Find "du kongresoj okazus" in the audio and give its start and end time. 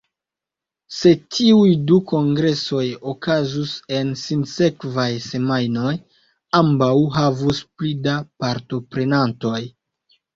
1.89-3.73